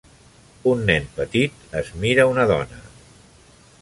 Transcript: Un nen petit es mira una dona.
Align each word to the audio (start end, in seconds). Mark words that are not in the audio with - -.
Un 0.71 0.81
nen 0.87 1.05
petit 1.19 1.67
es 1.81 1.93
mira 2.05 2.29
una 2.31 2.47
dona. 2.53 2.81